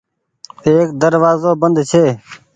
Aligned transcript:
ايڪ 0.65 0.87
دروآزو 1.01 1.51
بند 1.61 1.77
ڇي۔ 1.89 2.05